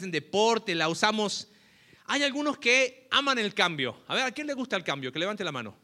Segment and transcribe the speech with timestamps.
[0.00, 1.48] en deporte, la usamos.
[2.06, 4.02] Hay algunos que aman el cambio.
[4.08, 5.12] A ver, ¿a quién le gusta el cambio?
[5.12, 5.76] Que levante la mano.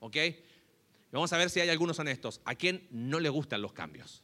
[0.00, 0.16] ¿Ok?
[1.12, 2.40] Vamos a ver si hay algunos honestos.
[2.44, 4.22] ¿A quién no le gustan los cambios?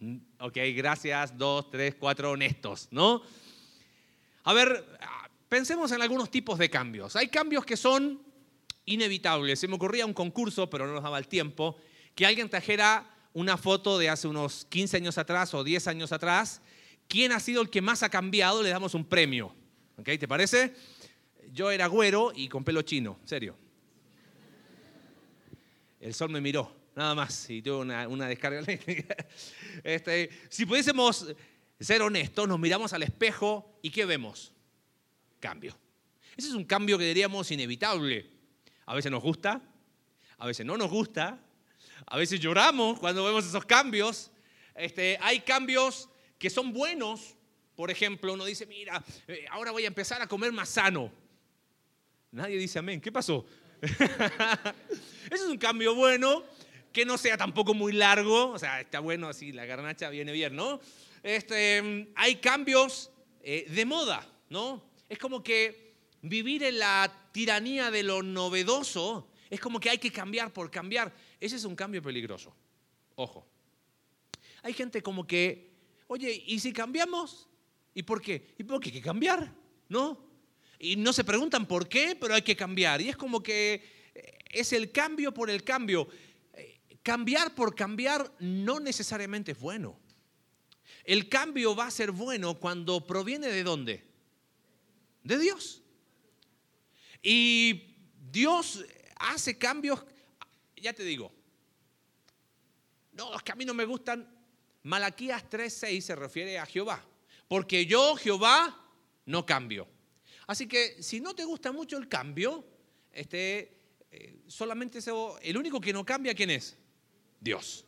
[0.00, 1.36] Mm, ok, gracias.
[1.36, 3.22] Dos, tres, cuatro honestos, ¿no?
[4.44, 4.84] A ver,
[5.48, 7.14] pensemos en algunos tipos de cambios.
[7.14, 8.20] Hay cambios que son
[8.84, 9.60] inevitables.
[9.60, 11.76] Se me ocurría un concurso, pero no nos daba el tiempo,
[12.14, 16.60] que alguien trajera una foto de hace unos 15 años atrás o 10 años atrás.
[17.12, 18.62] ¿Quién ha sido el que más ha cambiado?
[18.62, 19.54] Le damos un premio.
[19.98, 20.08] ¿Ok?
[20.18, 20.74] ¿Te parece?
[21.52, 23.54] Yo era güero y con pelo chino, serio.
[26.00, 29.14] El sol me miró, nada más, y tuve una, descarga eléctrica.
[29.84, 31.34] Este, si pudiésemos
[31.78, 34.54] ser honestos, nos miramos al espejo y ¿qué vemos?
[35.38, 35.76] Cambio.
[36.34, 38.30] Ese es un cambio que diríamos inevitable.
[38.86, 39.60] A veces nos gusta,
[40.38, 41.38] a veces no nos gusta,
[42.06, 44.30] a veces lloramos cuando vemos esos cambios.
[44.74, 46.08] Este, hay cambios
[46.42, 47.36] que son buenos.
[47.76, 51.12] Por ejemplo, uno dice, mira, eh, ahora voy a empezar a comer más sano.
[52.32, 53.00] Nadie dice amén.
[53.00, 53.46] ¿Qué pasó?
[53.80, 54.64] Ese
[55.30, 56.42] es un cambio bueno,
[56.92, 58.50] que no sea tampoco muy largo.
[58.50, 60.80] O sea, está bueno así, la garnacha viene bien, ¿no?
[61.22, 64.82] Este, hay cambios eh, de moda, ¿no?
[65.08, 70.10] Es como que vivir en la tiranía de lo novedoso es como que hay que
[70.10, 71.14] cambiar por cambiar.
[71.38, 72.52] Ese es un cambio peligroso.
[73.14, 73.46] Ojo.
[74.62, 75.71] Hay gente como que,
[76.12, 77.48] oye, ¿y si cambiamos?
[77.94, 78.54] ¿Y por qué?
[78.58, 79.52] ¿Y por qué hay que cambiar?
[79.88, 80.18] ¿No?
[80.78, 83.00] Y no se preguntan por qué, pero hay que cambiar.
[83.00, 86.08] Y es como que eh, es el cambio por el cambio.
[86.54, 89.98] Eh, cambiar por cambiar no necesariamente es bueno.
[91.04, 94.04] El cambio va a ser bueno cuando proviene de dónde?
[95.24, 95.82] De Dios.
[97.22, 97.96] Y
[98.30, 98.84] Dios
[99.16, 100.04] hace cambios
[100.82, 101.32] ya te digo,
[103.12, 104.28] no, es que a mí no me gustan.
[104.84, 107.04] Malaquías 3:6 se refiere a Jehová,
[107.48, 108.78] porque yo, Jehová,
[109.26, 109.88] no cambio.
[110.46, 112.64] Así que si no te gusta mucho el cambio,
[113.12, 113.78] este,
[114.10, 114.98] eh, solamente
[115.42, 116.76] el único que no cambia, ¿quién es?
[117.40, 117.84] Dios.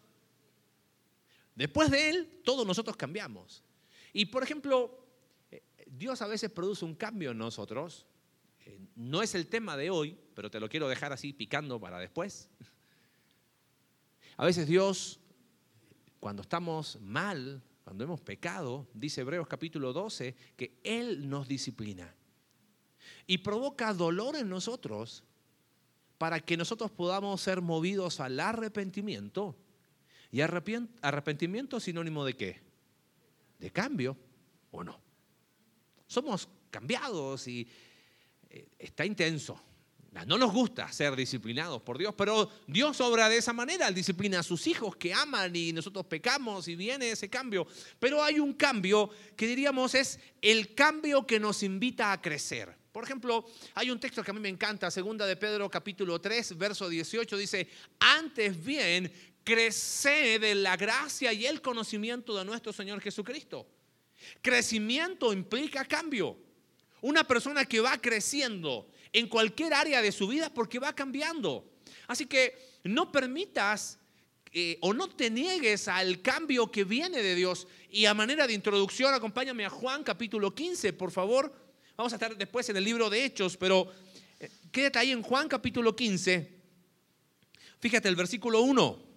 [1.54, 3.62] Después de Él, todos nosotros cambiamos.
[4.12, 5.06] Y por ejemplo,
[5.50, 8.06] eh, Dios a veces produce un cambio en nosotros.
[8.64, 11.98] Eh, no es el tema de hoy, pero te lo quiero dejar así picando para
[11.98, 12.48] después.
[14.36, 15.20] A veces Dios,
[16.24, 22.14] cuando estamos mal, cuando hemos pecado, dice Hebreos capítulo 12, que Él nos disciplina
[23.26, 25.22] y provoca dolor en nosotros
[26.16, 29.54] para que nosotros podamos ser movidos al arrepentimiento.
[30.32, 32.62] ¿Y arrepentimiento sinónimo de qué?
[33.58, 34.16] De cambio
[34.70, 34.98] o no.
[36.06, 37.68] Somos cambiados y
[38.48, 39.60] eh, está intenso.
[40.26, 43.91] No nos gusta ser disciplinados por Dios, pero Dios obra de esa manera.
[43.91, 47.66] Disciplina a sus hijos que aman y nosotros pecamos y viene ese cambio.
[47.98, 52.75] Pero hay un cambio que diríamos es el cambio que nos invita a crecer.
[52.92, 53.44] Por ejemplo,
[53.75, 57.36] hay un texto que a mí me encanta, segunda de Pedro capítulo 3, verso 18,
[57.36, 63.66] dice, antes bien, creced en la gracia y el conocimiento de nuestro Señor Jesucristo.
[64.41, 66.38] Crecimiento implica cambio.
[67.00, 71.64] Una persona que va creciendo en cualquier área de su vida porque va cambiando.
[72.08, 73.98] Así que no permitas
[74.52, 77.66] eh, o no te niegues al cambio que viene de Dios.
[77.91, 81.54] Y a manera de introducción, acompáñame a Juan capítulo 15, por favor.
[81.97, 83.91] Vamos a estar después en el libro de Hechos, pero
[84.41, 86.52] eh, quédate ahí en Juan capítulo 15.
[87.78, 89.14] Fíjate el versículo 1.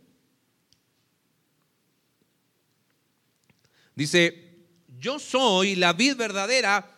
[3.96, 4.68] Dice,
[5.00, 6.97] yo soy la vid verdadera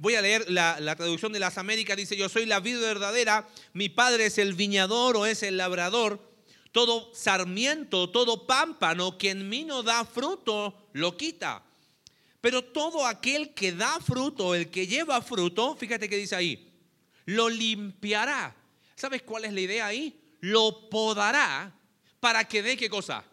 [0.00, 1.96] Voy a leer la, traducción de las Américas.
[1.96, 6.20] Dice, yo soy la vida verdadera, mi padre es el viñador o es el labrador.
[6.70, 11.64] Todo sarmiento, todo pámpano que en mí no da fruto, lo quita.
[12.40, 16.72] Pero todo aquel que da fruto, el que lleva fruto, fíjate que dice ahí,
[17.24, 18.54] lo limpiará.
[18.94, 20.16] ¿Sabes cuál es la idea ahí?
[20.40, 21.74] Lo podará
[22.20, 23.24] para que dé qué cosa?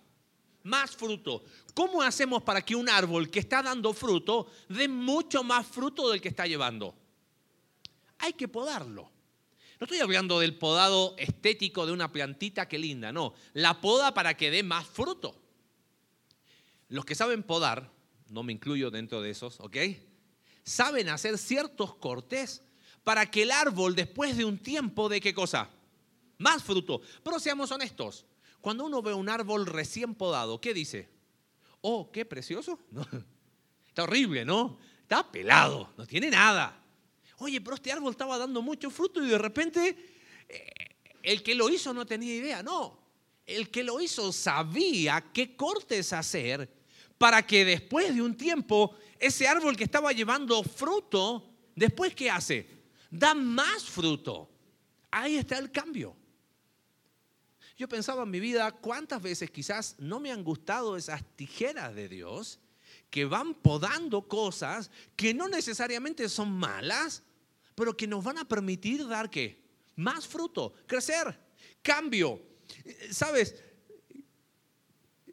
[0.64, 1.44] Más fruto.
[1.76, 6.22] ¿Cómo hacemos para que un árbol que está dando fruto dé mucho más fruto del
[6.22, 6.96] que está llevando?
[8.20, 9.12] Hay que podarlo.
[9.78, 13.34] No estoy hablando del podado estético de una plantita que linda, no.
[13.52, 15.36] La poda para que dé más fruto.
[16.88, 17.92] Los que saben podar,
[18.30, 19.76] no me incluyo dentro de esos, ¿ok?
[20.64, 22.64] Saben hacer ciertos cortes
[23.04, 25.70] para que el árbol después de un tiempo dé qué cosa?
[26.38, 27.02] Más fruto.
[27.22, 28.26] Pero seamos honestos,
[28.62, 31.15] cuando uno ve un árbol recién podado, ¿qué dice?
[31.88, 32.80] Oh, qué precioso.
[33.88, 34.80] Está horrible, ¿no?
[35.04, 36.82] Está pelado, no tiene nada.
[37.38, 39.96] Oye, pero este árbol estaba dando mucho fruto y de repente
[40.50, 40.72] eh,
[41.22, 43.00] el que lo hizo no tenía idea, no.
[43.46, 46.68] El que lo hizo sabía qué cortes hacer
[47.20, 52.68] para que después de un tiempo ese árbol que estaba llevando fruto, después ¿qué hace?
[53.12, 54.50] Da más fruto.
[55.12, 56.16] Ahí está el cambio.
[57.78, 62.08] Yo pensaba en mi vida cuántas veces quizás no me han gustado esas tijeras de
[62.08, 62.60] Dios
[63.10, 67.24] que van podando cosas que no necesariamente son malas,
[67.76, 69.62] pero que nos van a permitir dar qué?
[69.98, 71.38] Más fruto, crecer,
[71.82, 72.42] cambio.
[73.12, 73.56] ¿Sabes?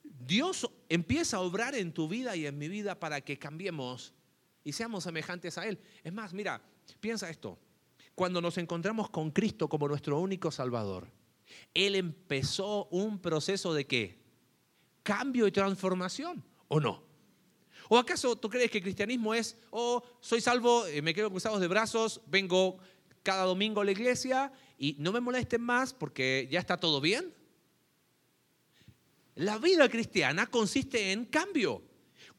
[0.03, 4.13] Dios empieza a obrar en tu vida y en mi vida para que cambiemos
[4.65, 5.81] y seamos semejantes a Él.
[6.03, 6.61] Es más, mira,
[7.01, 7.59] piensa esto.
[8.15, 11.09] Cuando nos encontramos con Cristo como nuestro único Salvador,
[11.75, 14.19] Él empezó un proceso de qué?
[15.03, 17.03] Cambio y transformación, ¿o no?
[17.89, 21.61] ¿O acaso tú crees que el cristianismo es, oh, soy salvo, eh, me quedo cruzados
[21.61, 22.79] de brazos, vengo
[23.23, 27.35] cada domingo a la iglesia y no me molesten más porque ya está todo bien?
[29.35, 31.83] La vida cristiana consiste en cambio.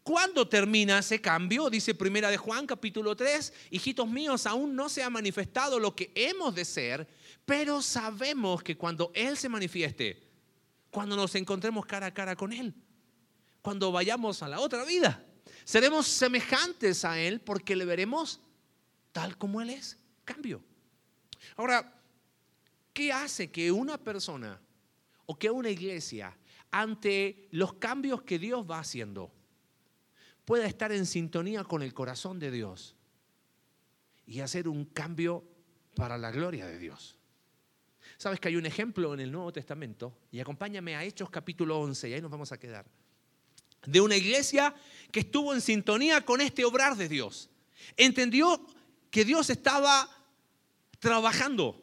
[0.04, 1.70] ¿Cuándo termina ese cambio?
[1.70, 6.12] Dice Primera de Juan capítulo 3, hijitos míos, aún no se ha manifestado lo que
[6.14, 7.08] hemos de ser,
[7.46, 10.22] pero sabemos que cuando Él se manifieste,
[10.92, 12.76] cuando nos encontremos cara a cara con Él,
[13.62, 15.26] cuando vayamos a la otra vida,
[15.64, 18.42] seremos semejantes a Él porque le veremos
[19.14, 19.98] tal como Él es.
[20.26, 20.62] Cambio.
[21.56, 22.02] Ahora,
[22.92, 24.60] ¿qué hace que una persona
[25.26, 26.38] o que una iglesia
[26.72, 29.32] ante los cambios que Dios va haciendo,
[30.46, 32.96] pueda estar en sintonía con el corazón de Dios
[34.26, 35.44] y hacer un cambio
[35.96, 37.18] para la gloria de Dios.
[38.18, 42.10] Sabes que hay un ejemplo en el Nuevo Testamento, y acompáñame a Hechos capítulo 11,
[42.10, 42.86] y ahí nos vamos a quedar,
[43.86, 44.74] de una iglesia
[45.12, 47.50] que estuvo en sintonía con este obrar de Dios.
[47.98, 48.66] Entendió
[49.10, 50.10] que Dios estaba
[51.00, 51.82] trabajando.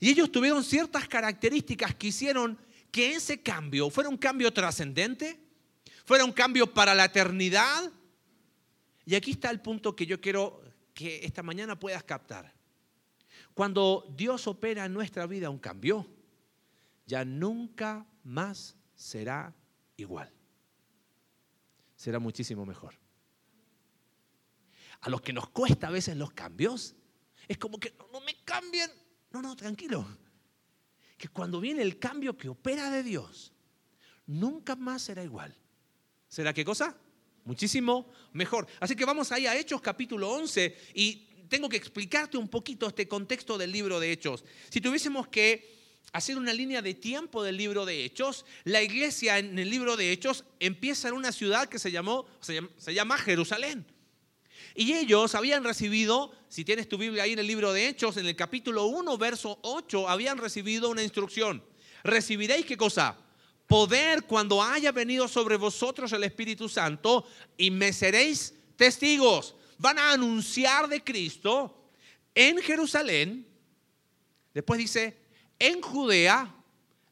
[0.00, 2.58] Y ellos tuvieron ciertas características que hicieron
[2.90, 5.40] que ese cambio fuera un cambio trascendente,
[6.04, 7.90] fuera un cambio para la eternidad.
[9.04, 10.62] Y aquí está el punto que yo quiero
[10.94, 12.52] que esta mañana puedas captar.
[13.52, 16.06] Cuando Dios opera en nuestra vida un cambio,
[17.06, 19.54] ya nunca más será
[19.96, 20.32] igual.
[21.96, 22.94] Será muchísimo mejor.
[25.00, 26.94] A los que nos cuesta a veces los cambios,
[27.46, 28.90] es como que no, no me cambien.
[29.30, 30.06] No, no, tranquilo
[31.16, 33.52] que cuando viene el cambio que opera de Dios,
[34.26, 35.56] nunca más será igual.
[36.34, 36.96] ¿Será qué cosa?
[37.44, 38.66] Muchísimo mejor.
[38.80, 43.06] Así que vamos ahí a Hechos capítulo 11 y tengo que explicarte un poquito este
[43.06, 44.44] contexto del libro de Hechos.
[44.68, 45.76] Si tuviésemos que
[46.12, 50.10] hacer una línea de tiempo del libro de Hechos, la iglesia en el libro de
[50.10, 53.86] Hechos empieza en una ciudad que se, llamó, se llama, se llama Jerusalén.
[54.74, 58.26] Y ellos habían recibido, si tienes tu Biblia ahí en el libro de Hechos, en
[58.26, 61.62] el capítulo 1, verso 8, habían recibido una instrucción.
[62.02, 63.23] Recibiréis qué cosa?
[63.66, 67.26] Poder cuando haya venido sobre vosotros el Espíritu Santo
[67.56, 69.54] y me seréis testigos.
[69.78, 71.90] Van a anunciar de Cristo
[72.34, 73.46] en Jerusalén.
[74.52, 75.16] Después dice,
[75.58, 76.54] en Judea,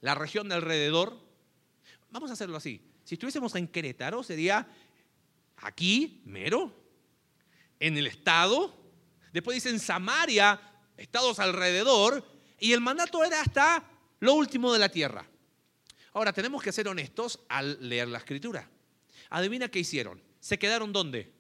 [0.00, 1.19] la región de alrededor.
[2.10, 2.81] Vamos a hacerlo así.
[3.05, 4.69] Si estuviésemos en Querétaro, sería
[5.56, 6.75] aquí, mero,
[7.81, 8.76] en el estado,
[9.32, 10.60] después dice en Samaria,
[10.96, 12.25] estados alrededor,
[12.60, 13.82] y el mandato era hasta
[14.20, 15.26] lo último de la tierra.
[16.12, 18.69] Ahora, tenemos que ser honestos al leer la escritura.
[19.31, 20.20] Adivina qué hicieron.
[20.41, 21.32] ¿Se quedaron dónde?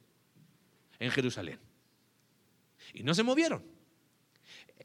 [0.98, 1.58] En Jerusalén.
[2.94, 3.62] Y no se movieron.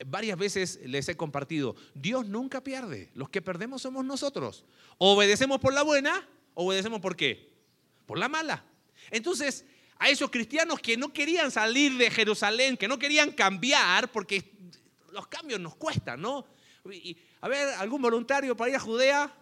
[0.06, 3.10] Varias veces les he compartido, Dios nunca pierde.
[3.14, 4.66] Los que perdemos somos nosotros.
[4.98, 7.50] obedecemos por la buena, obedecemos por qué?
[8.06, 8.64] Por la mala.
[9.10, 9.66] Entonces,
[9.98, 14.52] a esos cristianos que no querían salir de Jerusalén, que no querían cambiar, porque
[15.12, 16.46] los cambios nos cuestan, ¿no?
[17.42, 19.34] a ver, ¿algún voluntario para ir a Judea?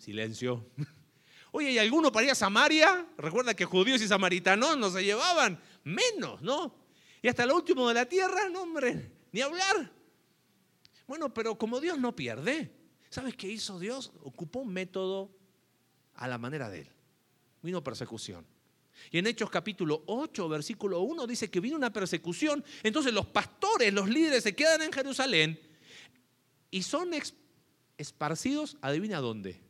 [0.00, 0.66] Silencio.
[1.52, 3.06] Oye, ¿y alguno para ir a Samaria?
[3.18, 6.74] Recuerda que judíos y samaritanos no se llevaban menos, ¿no?
[7.20, 9.92] Y hasta lo último de la tierra, no, hombre, ni hablar.
[11.06, 12.72] Bueno, pero como Dios no pierde,
[13.10, 14.12] ¿sabes qué hizo Dios?
[14.22, 15.30] Ocupó un método
[16.14, 16.88] a la manera de él.
[17.62, 18.46] Vino persecución.
[19.10, 22.64] Y en Hechos capítulo 8, versículo 1 dice que vino una persecución.
[22.82, 25.60] Entonces los pastores, los líderes se quedan en Jerusalén
[26.70, 27.10] y son
[27.98, 29.60] esparcidos, adivina dónde,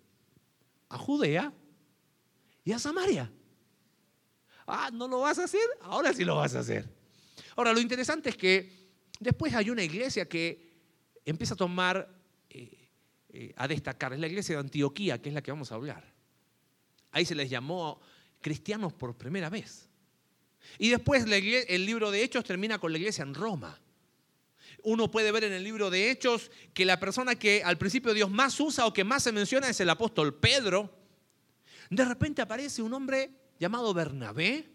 [0.90, 1.52] a Judea
[2.64, 3.32] y a Samaria.
[4.66, 5.66] Ah, ¿no lo vas a hacer?
[5.80, 6.88] Ahora sí lo vas a hacer.
[7.56, 10.70] Ahora, lo interesante es que después hay una iglesia que
[11.24, 12.08] empieza a tomar,
[12.50, 12.88] eh,
[13.30, 16.04] eh, a destacar, es la iglesia de Antioquía, que es la que vamos a hablar.
[17.12, 18.00] Ahí se les llamó
[18.40, 19.88] cristianos por primera vez.
[20.78, 23.79] Y después el libro de Hechos termina con la iglesia en Roma.
[24.84, 28.30] Uno puede ver en el libro de Hechos que la persona que al principio Dios
[28.30, 30.90] más usa o que más se menciona es el apóstol Pedro.
[31.90, 34.70] De repente aparece un hombre llamado Bernabé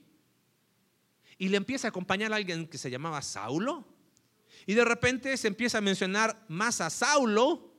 [1.38, 3.85] y le empieza a acompañar a alguien que se llamaba Saulo.
[4.65, 7.74] Y de repente se empieza a mencionar más a Saulo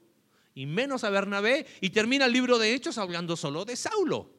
[0.54, 4.30] y menos a Bernabé y termina el libro de Hechos hablando solo de Saulo.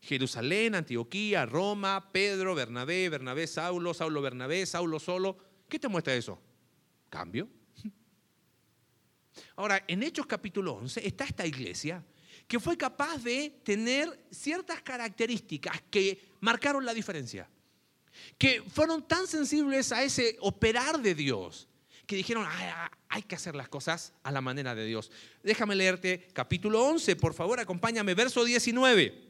[0.00, 5.36] Jerusalén, Antioquía, Roma, Pedro, Bernabé, Bernabé, Saulo, Saulo, Bernabé, Saulo solo.
[5.68, 6.40] ¿Qué te muestra eso?
[7.10, 7.48] Cambio.
[9.56, 12.02] Ahora, en Hechos capítulo 11 está esta iglesia
[12.48, 17.48] que fue capaz de tener ciertas características que marcaron la diferencia
[18.38, 21.68] que fueron tan sensibles a ese operar de Dios,
[22.06, 22.46] que dijeron,
[23.08, 25.10] hay que hacer las cosas a la manera de Dios.
[25.42, 29.28] Déjame leerte capítulo 11, por favor, acompáñame, verso 19.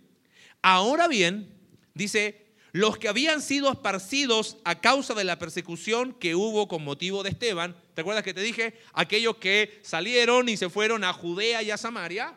[0.62, 1.52] Ahora bien,
[1.94, 7.22] dice, los que habían sido esparcidos a causa de la persecución que hubo con motivo
[7.22, 8.78] de Esteban, ¿te acuerdas que te dije?
[8.92, 12.34] Aquellos que salieron y se fueron a Judea y a Samaria.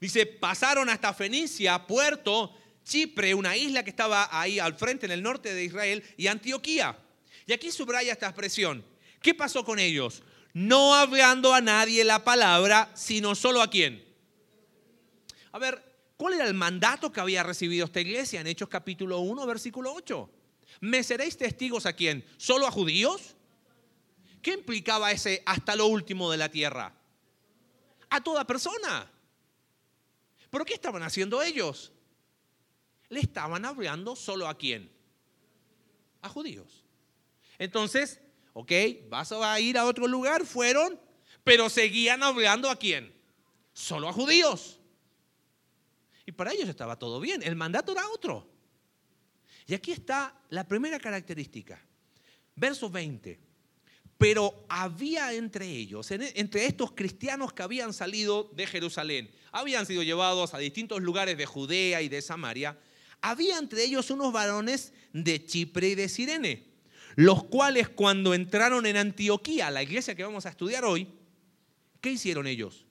[0.00, 2.52] Dice, pasaron hasta Fenicia, puerto,
[2.84, 6.98] Chipre, una isla que estaba ahí al frente en el norte de Israel, y Antioquía.
[7.46, 8.84] Y aquí subraya esta expresión.
[9.22, 10.22] ¿Qué pasó con ellos?
[10.52, 14.04] No hablando a nadie la palabra, sino solo a quién.
[15.52, 15.82] A ver,
[16.24, 20.30] ¿cuál era el mandato que había recibido esta iglesia en Hechos capítulo 1, versículo 8?
[20.80, 22.24] ¿Me seréis testigos a quién?
[22.38, 23.36] ¿Solo a judíos?
[24.40, 26.94] ¿Qué implicaba ese hasta lo último de la tierra?
[28.08, 29.12] A toda persona.
[30.48, 31.92] ¿Pero qué estaban haciendo ellos?
[33.10, 34.90] le estaban hablando solo a quién?
[36.22, 36.84] A judíos.
[37.58, 38.18] Entonces,
[38.54, 38.72] ok,
[39.10, 40.98] vas a ir a otro lugar, fueron,
[41.44, 43.14] pero seguían hablando a quién?
[43.74, 44.80] Solo a judíos.
[46.34, 48.48] Para ellos estaba todo bien, el mandato era otro.
[49.66, 51.80] Y aquí está la primera característica.
[52.54, 53.40] Verso 20.
[54.18, 60.54] Pero había entre ellos, entre estos cristianos que habían salido de Jerusalén, habían sido llevados
[60.54, 62.78] a distintos lugares de Judea y de Samaria,
[63.20, 66.66] había entre ellos unos varones de Chipre y de Sirene,
[67.16, 71.08] los cuales cuando entraron en Antioquía, la iglesia que vamos a estudiar hoy,
[72.00, 72.84] ¿qué hicieron ellos?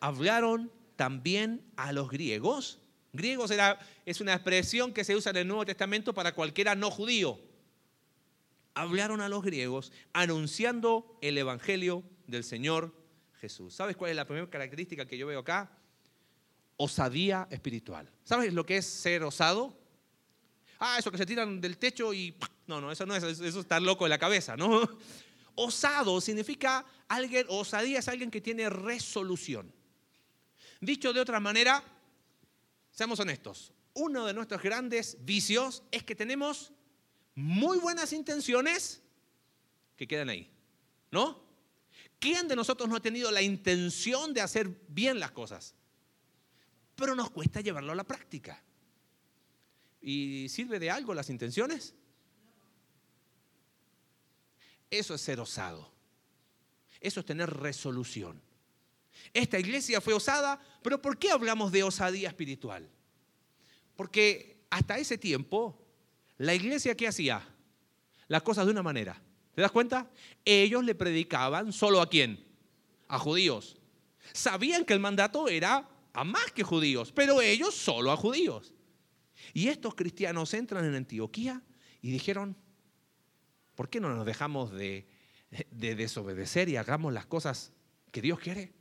[0.00, 2.78] Hablaron también a los griegos.
[3.12, 6.90] Griegos era, es una expresión que se usa en el Nuevo Testamento para cualquiera no
[6.90, 7.40] judío.
[8.74, 12.92] Hablaron a los griegos anunciando el Evangelio del Señor
[13.40, 13.74] Jesús.
[13.74, 15.70] ¿Sabes cuál es la primera característica que yo veo acá?
[16.76, 18.10] osadía espiritual.
[18.24, 19.78] ¿Sabes lo que es ser osado?
[20.78, 22.34] Ah, eso que se tiran del techo y...
[22.66, 24.88] No, no, eso no es, eso es estar loco de la cabeza, ¿no?
[25.54, 29.72] Osado significa alguien, osadía es alguien que tiene resolución.
[30.84, 31.82] Dicho de otra manera,
[32.90, 36.72] seamos honestos, uno de nuestros grandes vicios es que tenemos
[37.34, 39.02] muy buenas intenciones
[39.96, 40.50] que quedan ahí,
[41.10, 41.42] ¿no?
[42.18, 45.74] ¿Quién de nosotros no ha tenido la intención de hacer bien las cosas?
[46.94, 48.62] pero nos cuesta llevarlo a la práctica.
[50.00, 51.94] ¿Y sirve de algo las intenciones?
[54.90, 55.90] Eso es ser osado.
[57.00, 58.40] Eso es tener resolución.
[59.32, 62.88] Esta iglesia fue osada, pero ¿por qué hablamos de osadía espiritual?
[63.96, 65.80] Porque hasta ese tiempo,
[66.38, 67.46] la iglesia ¿qué hacía?
[68.28, 69.20] Las cosas de una manera.
[69.54, 70.10] ¿Te das cuenta?
[70.44, 72.44] Ellos le predicaban solo a quién?
[73.06, 73.76] A judíos.
[74.32, 78.74] Sabían que el mandato era a más que judíos, pero ellos solo a judíos.
[79.52, 81.62] Y estos cristianos entran en Antioquía
[82.00, 82.56] y dijeron,
[83.74, 85.06] ¿por qué no nos dejamos de,
[85.70, 87.72] desobedecer y hagamos las cosas
[88.10, 88.72] que Dios quiere?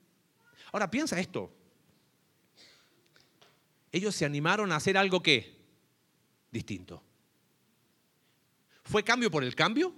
[0.74, 1.50] Ahora piensa esto.
[3.90, 5.56] Ellos se animaron a hacer algo que
[6.52, 7.02] distinto.
[8.84, 9.96] ¿Fue cambio por el cambio?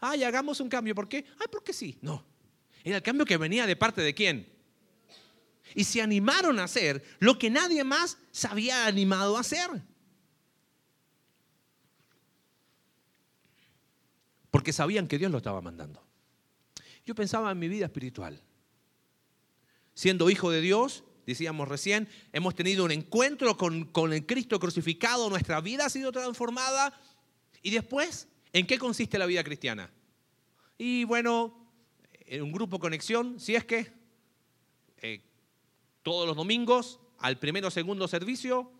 [0.00, 0.94] Ay, hagamos un cambio.
[0.94, 1.24] ¿Por qué?
[1.40, 1.98] Ay, porque sí.
[2.00, 2.24] No.
[2.84, 4.60] Era el cambio que venía de parte de quién?
[5.74, 9.68] y se animaron a hacer lo que nadie más se había animado a hacer.
[14.50, 16.04] Porque sabían que Dios lo estaba mandando.
[17.06, 18.42] Yo pensaba en mi vida espiritual.
[20.00, 25.28] Siendo hijo de Dios, decíamos recién, hemos tenido un encuentro con, con el Cristo crucificado,
[25.28, 26.98] nuestra vida ha sido transformada.
[27.60, 29.92] Y después, ¿en qué consiste la vida cristiana?
[30.78, 31.70] Y bueno,
[32.24, 33.92] en un grupo conexión, si es que
[35.02, 35.20] eh,
[36.02, 38.72] todos los domingos al primero o segundo servicio,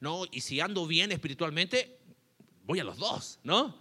[0.00, 0.22] ¿no?
[0.32, 1.98] Y si ando bien espiritualmente,
[2.64, 3.76] voy a los dos, ¿no?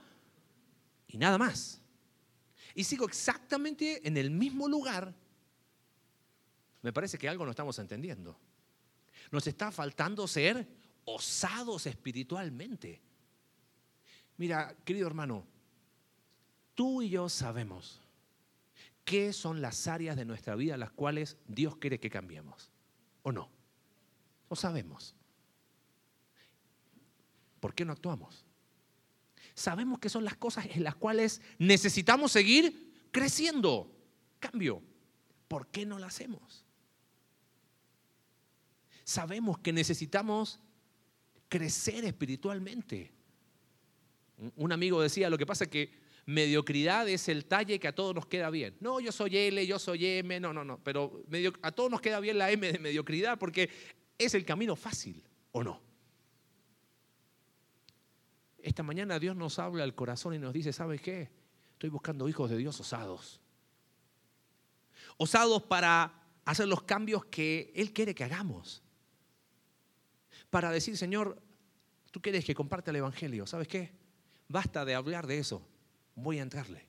[1.08, 1.80] Y nada más.
[2.76, 5.16] Y sigo exactamente en el mismo lugar.
[6.82, 8.38] Me parece que algo no estamos entendiendo.
[9.32, 10.68] Nos está faltando ser
[11.06, 13.02] osados espiritualmente.
[14.38, 15.46] Mira, querido hermano,
[16.74, 18.02] tú y yo sabemos
[19.06, 22.72] qué son las áreas de nuestra vida las cuales Dios quiere que cambiemos.
[23.24, 23.50] ¿O no?
[24.50, 25.16] Lo sabemos.
[27.62, 28.44] ¿por qué no actuamos?
[29.54, 33.96] Sabemos que son las cosas en las cuales necesitamos seguir creciendo.
[34.40, 34.82] Cambio,
[35.48, 36.66] ¿por qué no lo hacemos?
[39.04, 40.60] Sabemos que necesitamos
[41.50, 43.12] crecer espiritualmente.
[44.56, 45.92] Un amigo decía, lo que pasa es que
[46.26, 48.78] mediocridad es el talle que a todos nos queda bien.
[48.80, 51.24] No, yo soy L, yo soy M, no, no, no, pero
[51.62, 53.70] a todos nos queda bien la M de mediocridad porque
[54.18, 55.82] es el camino fácil, ¿o no?
[58.60, 61.30] Esta mañana Dios nos habla al corazón y nos dice, ¿sabes qué?
[61.74, 63.42] Estoy buscando hijos de Dios osados.
[65.18, 66.14] Osados para
[66.46, 68.84] hacer los cambios que Él quiere que hagamos.
[70.52, 71.42] Para decir, Señor,
[72.12, 73.48] tú quieres que comparte el Evangelio.
[73.48, 73.92] ¿Sabes qué?
[74.48, 75.66] Basta de hablar de eso.
[76.14, 76.86] Voy a entrarle.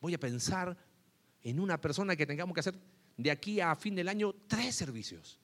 [0.00, 0.76] Voy a pensar
[1.42, 2.74] en una persona que tengamos que hacer
[3.16, 5.38] de aquí a fin del año tres servicios.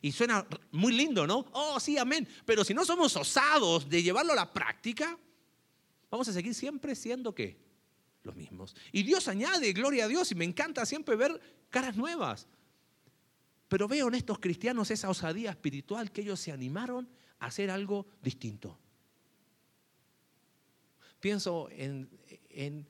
[0.00, 1.46] Y suena muy lindo, ¿no?
[1.52, 2.26] Oh, sí, amén.
[2.46, 5.18] Pero si no somos osados de llevarlo a la práctica,
[6.10, 7.60] vamos a seguir siempre siendo qué?
[8.22, 8.76] Los mismos.
[8.92, 12.46] Y Dios añade, gloria a Dios, y me encanta siempre ver caras nuevas.
[13.72, 18.06] Pero veo en estos cristianos esa osadía espiritual que ellos se animaron a hacer algo
[18.22, 18.78] distinto.
[21.18, 22.86] Pienso en,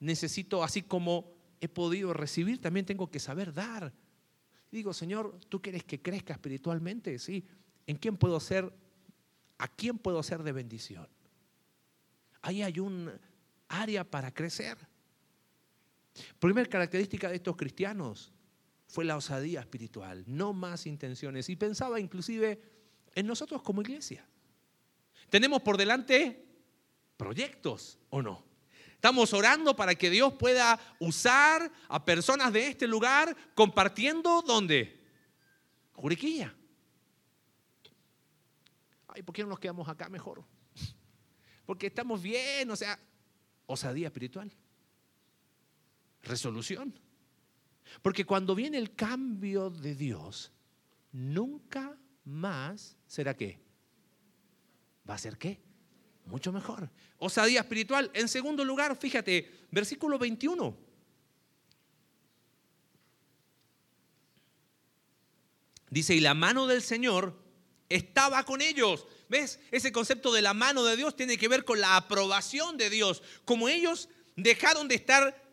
[0.00, 3.92] necesito, así como he podido recibir, también tengo que saber dar
[4.72, 7.16] digo, Señor, ¿tú quieres que crezca espiritualmente?
[7.20, 7.46] Sí.
[7.86, 8.72] ¿En quién puedo ser?
[9.58, 11.06] ¿A quién puedo ser de bendición?
[12.42, 13.12] Ahí hay un
[13.68, 14.76] área para crecer.
[16.40, 18.33] Primera característica de estos cristianos
[18.94, 21.48] fue la osadía espiritual, no más intenciones.
[21.48, 22.62] Y pensaba inclusive
[23.12, 24.24] en nosotros como iglesia.
[25.28, 26.46] Tenemos por delante
[27.16, 28.44] proyectos o no.
[28.92, 35.04] Estamos orando para que Dios pueda usar a personas de este lugar compartiendo ¿dónde?
[35.94, 36.54] Juriquilla.
[39.08, 40.44] Ay, ¿por qué no nos quedamos acá mejor?
[41.66, 42.96] Porque estamos bien, o sea,
[43.66, 44.52] osadía espiritual.
[46.22, 46.94] Resolución.
[48.02, 50.52] Porque cuando viene el cambio de Dios,
[51.12, 53.60] nunca más será qué.
[55.08, 55.60] ¿Va a ser qué?
[56.26, 56.90] mucho mejor.
[57.18, 58.10] Osadía espiritual.
[58.14, 60.76] En segundo lugar, fíjate, versículo 21.
[65.90, 67.38] Dice, y la mano del Señor
[67.88, 69.06] estaba con ellos.
[69.28, 69.60] ¿Ves?
[69.70, 73.22] Ese concepto de la mano de Dios tiene que ver con la aprobación de Dios.
[73.44, 75.43] Como ellos dejaron de estar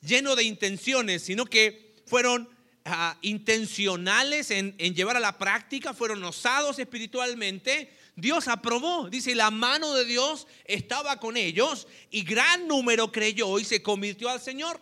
[0.00, 2.48] llenos de intenciones, sino que fueron
[2.84, 9.08] ah, intencionales en, en llevar a la práctica, fueron osados espiritualmente, Dios aprobó.
[9.10, 14.30] Dice, la mano de Dios estaba con ellos y gran número creyó y se convirtió
[14.30, 14.80] al Señor.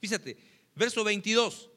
[0.00, 0.36] Fíjate,
[0.74, 1.70] verso 22.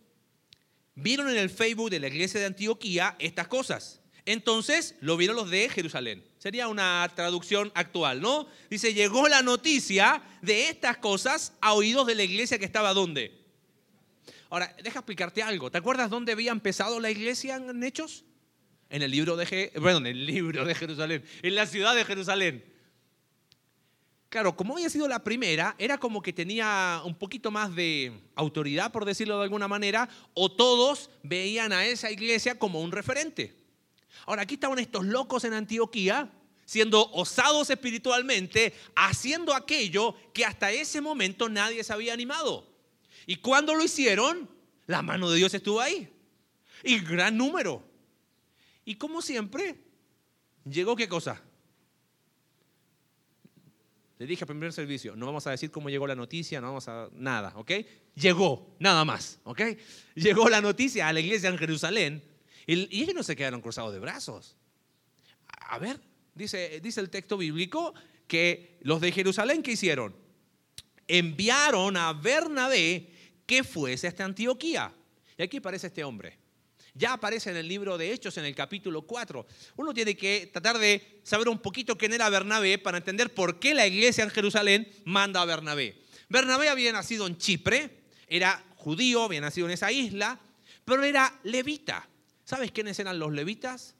[0.96, 4.02] Vieron en el Facebook de la iglesia de Antioquía estas cosas.
[4.26, 6.24] Entonces lo vieron los de Jerusalén.
[6.40, 8.48] Sería una traducción actual, ¿no?
[8.70, 13.44] Dice, llegó la noticia de estas cosas a oídos de la iglesia que estaba ¿dónde?
[14.50, 15.70] Ahora, deja explicarte algo.
[15.70, 18.26] ¿Te acuerdas dónde había empezado la iglesia en Hechos?
[18.90, 22.64] en el libro de, bueno, en el libro de Jerusalén, en la ciudad de Jerusalén.
[24.30, 28.92] Claro, como había sido la primera, era como que tenía un poquito más de autoridad,
[28.92, 33.65] por decirlo de alguna manera, o todos veían a esa iglesia como un referente.
[34.26, 36.32] Ahora, aquí estaban estos locos en Antioquía,
[36.66, 42.68] siendo osados espiritualmente, haciendo aquello que hasta ese momento nadie se había animado.
[43.28, 44.50] Y cuando lo hicieron,
[44.88, 46.12] la mano de Dios estuvo ahí.
[46.84, 47.84] Y gran número.
[48.84, 49.76] Y como siempre,
[50.64, 51.42] llegó qué cosa.
[54.18, 56.88] Le dije al primer servicio, no vamos a decir cómo llegó la noticia, no vamos
[56.88, 57.72] a nada, ¿ok?
[58.16, 59.62] Llegó, nada más, ¿ok?
[60.16, 62.24] Llegó la noticia a la iglesia en Jerusalén
[62.68, 64.56] y, ellos no se quedaron cruzados de brazos.
[65.48, 66.00] A ver,
[66.34, 67.94] dice, dice el texto bíblico
[68.28, 70.16] que los de Jerusalén, ¿qué hicieron?
[71.08, 73.10] Enviaron a Bernabé
[73.46, 74.94] que fuese hasta Antioquía.
[75.38, 76.38] Y aquí aparece este hombre.
[76.98, 79.46] Ya aparece en el libro de Hechos, en el capítulo 4.
[79.76, 83.74] Uno tiene que tratar de saber un poquito quién era Bernabé para entender por qué
[83.74, 86.02] la iglesia en Jerusalén manda a Bernabé.
[86.30, 90.40] Bernabé había nacido en Chipre, era judío, había nacido en esa isla,
[90.86, 92.08] pero era levita.
[92.46, 93.96] ¿Sabes quiénes eran los levitas?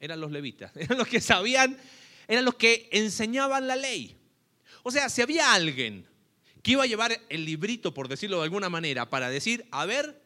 [0.00, 1.78] Eran los levitas, eran los que sabían,
[2.28, 4.16] eran los que enseñaban la ley.
[4.82, 6.06] O sea, si había alguien
[6.62, 10.20] que iba a llevar el librito, por decirlo de alguna manera, para decir, a ver,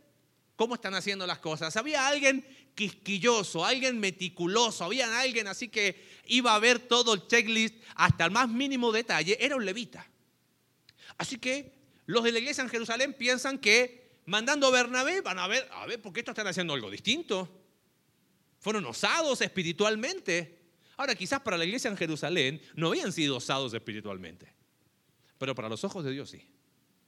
[0.59, 1.77] cómo están haciendo las cosas.
[1.77, 7.77] Había alguien quisquilloso, alguien meticuloso, había alguien así que iba a ver todo el checklist
[7.95, 10.05] hasta el más mínimo detalle, era un levita.
[11.17, 11.73] Así que
[12.07, 15.87] los de la iglesia en Jerusalén piensan que mandando a Bernabé van a ver, a
[15.87, 17.49] ver, ¿por qué estos están haciendo algo distinto?
[18.61, 20.59] Fueron osados espiritualmente.
[20.99, 24.53] Ahora, quizás para la iglesia en Jerusalén no habían sido osados espiritualmente,
[25.39, 26.47] pero para los ojos de Dios sí,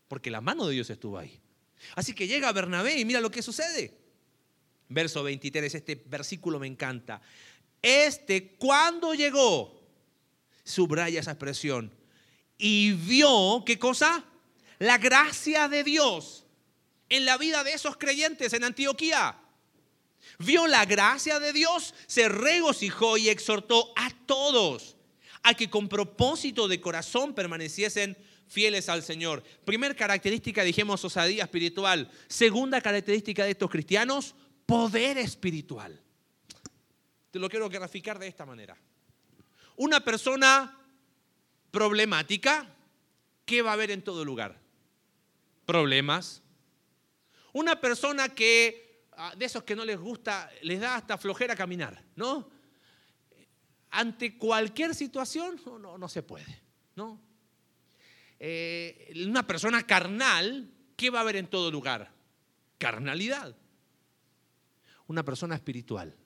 [0.09, 1.38] porque la mano de Dios estuvo ahí.
[1.94, 3.98] Así que llega Bernabé y mira lo que sucede.
[4.88, 7.20] Verso 23, este versículo me encanta.
[7.83, 9.78] Este, cuando llegó,
[10.64, 11.92] subraya esa expresión,
[12.56, 14.24] y vio, ¿qué cosa?
[14.78, 16.46] La gracia de Dios
[17.11, 19.37] en la vida de esos creyentes en Antioquía.
[20.38, 24.96] Vio la gracia de Dios, se regocijó y exhortó a todos
[25.42, 29.42] a que con propósito de corazón permaneciesen fieles al Señor.
[29.64, 32.11] Primera característica, dijimos, osadía espiritual.
[32.29, 34.35] Segunda característica de estos cristianos,
[34.66, 36.01] poder espiritual.
[37.31, 38.77] Te lo quiero graficar de esta manera.
[39.77, 40.77] Una persona
[41.70, 42.66] problemática,
[43.44, 44.59] ¿qué va a haber en todo lugar?
[45.64, 46.39] Problemas.
[47.52, 52.02] Una persona que, ah, de esos que no les gusta, les da hasta flojera caminar,
[52.16, 52.48] ¿no?
[53.90, 56.62] Ante cualquier situación, no, no, se puede,
[56.94, 57.20] ¿no?
[58.38, 62.12] Eh, una persona carnal, ¿qué va a haber en todo lugar?
[62.78, 63.56] Carnalidad.
[65.06, 66.16] Una persona espiritual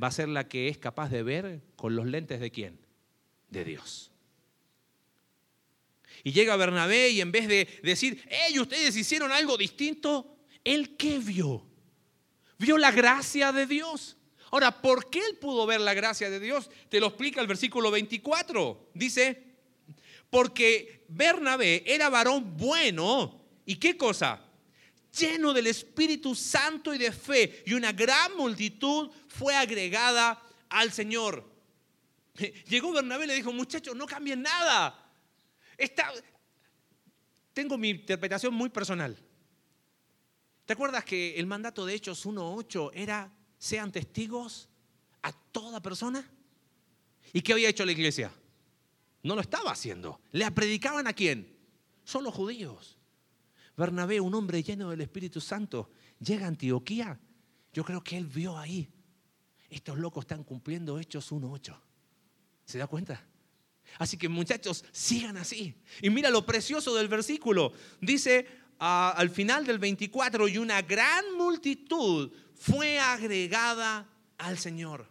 [0.00, 2.78] va a ser la que es capaz de ver con los lentes de quién?
[3.50, 4.12] De Dios.
[6.24, 11.18] Y llega Bernabé y en vez de decir, hey, ustedes hicieron algo distinto, ¿él qué
[11.18, 11.66] vio?
[12.58, 14.16] Vio la gracia de Dios.
[14.50, 16.70] Ahora, ¿por qué él pudo ver la gracia de Dios?
[16.88, 18.90] Te lo explica el versículo 24.
[18.94, 19.44] Dice,
[20.30, 23.44] porque Bernabé era varón bueno.
[23.66, 24.42] ¿Y qué cosa?
[25.18, 27.62] Lleno del Espíritu Santo y de fe.
[27.66, 31.44] Y una gran multitud fue agregada al Señor.
[32.68, 35.05] Llegó Bernabé y le dijo, muchachos, no cambien nada
[37.56, 39.16] tengo mi interpretación muy personal.
[40.66, 44.68] ¿Te acuerdas que el mandato de Hechos 1.8 era sean testigos
[45.22, 46.28] a toda persona?
[47.32, 48.30] ¿Y qué había hecho la iglesia?
[49.22, 50.20] No lo estaba haciendo.
[50.32, 51.56] ¿Le predicaban a quién?
[52.04, 52.98] Solo judíos.
[53.76, 57.18] Bernabé, un hombre lleno del Espíritu Santo, llega a Antioquía.
[57.72, 58.88] Yo creo que él vio ahí.
[59.68, 61.74] Estos locos están cumpliendo Hechos 1.8.
[62.64, 63.26] ¿Se da cuenta?
[63.98, 65.74] Así que muchachos, sigan así.
[66.02, 67.72] Y mira lo precioso del versículo.
[68.00, 68.46] Dice
[68.78, 75.08] ah, al final del 24, y una gran multitud fue agregada al Señor.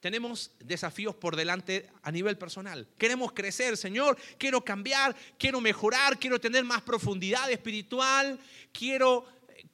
[0.00, 2.86] Tenemos desafíos por delante a nivel personal.
[2.98, 4.16] Queremos crecer, Señor.
[4.38, 8.38] Quiero cambiar, quiero mejorar, quiero tener más profundidad espiritual.
[8.72, 9.26] Quiero...
[9.48, 9.66] Eh,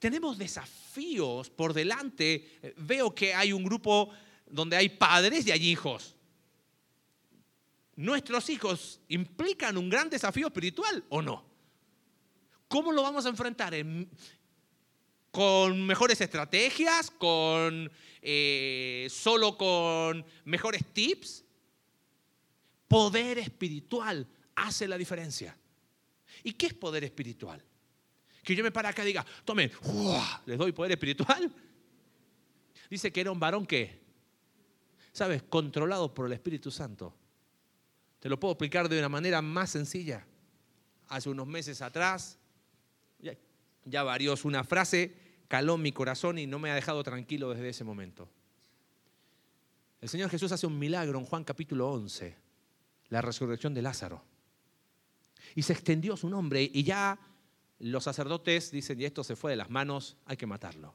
[0.00, 2.74] tenemos desafíos por delante.
[2.76, 4.10] Veo que hay un grupo
[4.46, 6.16] donde hay padres y hay hijos
[7.98, 11.44] nuestros hijos implican un gran desafío espiritual o no?
[12.68, 13.74] ¿Cómo lo vamos a enfrentar?
[15.32, 17.10] ¿Con mejores estrategias?
[17.10, 17.90] ¿Con
[18.22, 21.44] eh, solo con mejores tips?
[22.86, 25.58] Poder espiritual hace la diferencia.
[26.44, 27.60] ¿Y qué es poder espiritual?
[28.44, 29.72] Que yo me para acá y diga, tomen,
[30.46, 31.52] les doy poder espiritual.
[32.88, 34.00] Dice que era un varón que,
[35.12, 35.42] ¿sabes?
[35.42, 37.12] Controlado por el Espíritu Santo
[38.20, 40.26] te lo puedo explicar de una manera más sencilla.
[41.08, 42.38] Hace unos meses atrás,
[43.84, 45.14] ya, varió una frase,
[45.48, 48.28] caló mi corazón y no me ha dejado tranquilo desde ese momento.
[50.00, 52.36] El Señor Jesús hace un milagro en Juan capítulo 11,
[53.08, 54.22] la resurrección de Lázaro.
[55.54, 57.18] Y se extendió su nombre y ya
[57.78, 60.94] los sacerdotes dicen, y esto se fue de las manos, hay que matarlo.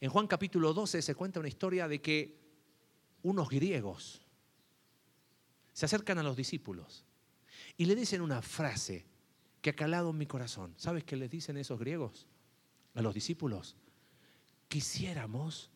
[0.00, 2.38] En Juan capítulo 12 se cuenta una historia de que
[3.22, 4.25] unos griegos
[5.76, 7.04] se acercan a los discípulos
[7.76, 9.04] y le dicen una frase
[9.60, 10.72] que ha calado en mi corazón.
[10.78, 12.26] ¿Sabes qué les dicen esos griegos
[12.94, 13.76] a los discípulos?
[14.68, 15.68] Quisiéramos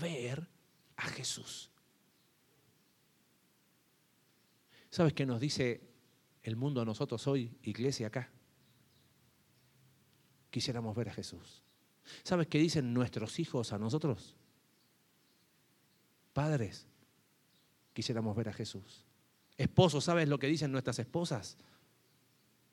[0.00, 0.48] ver
[0.94, 1.72] a Jesús.
[4.90, 5.90] ¿Sabes qué nos dice
[6.44, 8.30] el mundo a nosotros hoy, iglesia acá?
[10.50, 11.64] Quisiéramos ver a Jesús.
[12.22, 14.36] ¿Sabes qué dicen nuestros hijos a nosotros?
[16.32, 16.86] Padres,
[17.92, 19.04] quisiéramos ver a Jesús.
[19.62, 21.56] Esposos, ¿sabes lo que dicen nuestras esposas?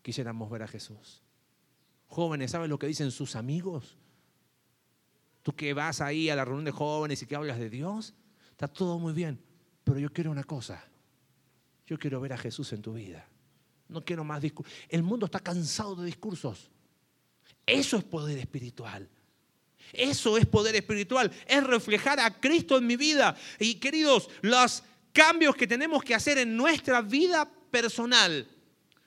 [0.02, 1.22] Quisiéramos ver a Jesús.
[2.08, 3.96] Jóvenes, ¿sabes lo que dicen sus amigos?
[5.44, 8.16] Tú que vas ahí a la reunión de jóvenes y que hablas de Dios,
[8.50, 9.40] está todo muy bien,
[9.84, 10.84] pero yo quiero una cosa.
[11.86, 13.28] Yo quiero ver a Jesús en tu vida.
[13.88, 14.74] No quiero más discursos.
[14.90, 16.72] El mundo está cansado de discursos.
[17.68, 19.08] Eso es poder espiritual.
[19.94, 21.32] Eso es poder espiritual.
[21.46, 23.38] Es reflejar a Cristo en mi vida.
[23.60, 28.48] Y queridos, las cambios que tenemos que hacer en nuestra vida personal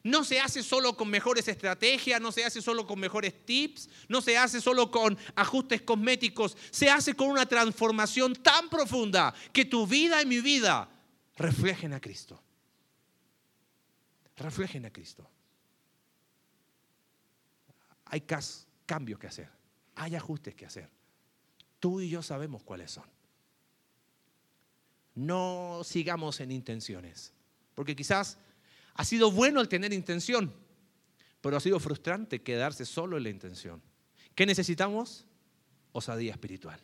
[0.05, 4.21] No se hace solo con mejores estrategias, no se hace solo con mejores tips, no
[4.21, 9.87] se hace solo con ajustes cosméticos, se hace con una transformación tan profunda que tu
[9.87, 10.89] vida y mi vida
[11.37, 12.43] reflejen a Cristo.
[14.37, 15.29] Reflejen a Cristo.
[18.07, 18.25] Hay
[18.85, 19.49] cambios que hacer,
[19.95, 20.91] hay ajustes que hacer.
[21.79, 23.05] Tú y yo sabemos cuáles son.
[25.15, 27.33] No sigamos en intenciones,
[27.75, 28.39] porque quizás
[28.95, 30.53] ha sido bueno el tener intención,
[31.41, 33.83] pero ha sido frustrante quedarse solo en la intención.
[34.35, 35.27] ¿Qué necesitamos?
[35.93, 36.81] Osadía espiritual.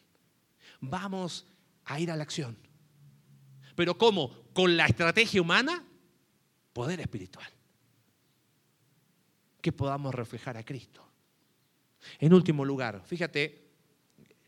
[0.80, 1.46] Vamos
[1.84, 2.56] a ir a la acción.
[3.74, 4.44] ¿Pero cómo?
[4.52, 5.84] ¿Con la estrategia humana?
[6.72, 7.50] Poder espiritual.
[9.62, 11.04] Que podamos reflejar a Cristo.
[12.18, 13.70] En último lugar, fíjate,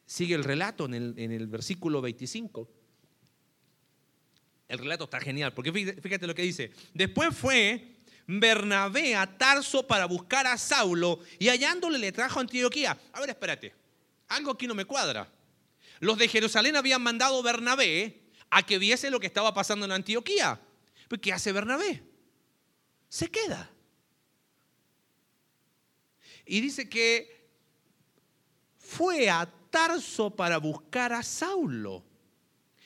[0.05, 2.80] sigue el relato en el, en el versículo 25
[4.71, 6.71] el relato está genial, porque fíjate lo que dice.
[6.95, 7.97] Después fue
[8.29, 12.97] Bernabé a Tarso para buscar a Saulo y hallándole le trajo a Antioquía.
[13.13, 13.75] A ver, espérate,
[14.29, 15.29] algo aquí no me cuadra.
[15.99, 19.93] Los de Jerusalén habían mandado a Bernabé a que viese lo que estaba pasando en
[19.93, 20.61] Antioquía.
[21.09, 22.05] ¿Pero qué hace Bernabé?
[23.09, 23.69] Se queda.
[26.47, 27.51] Y dice que
[28.79, 32.05] fue a Tarso para buscar a Saulo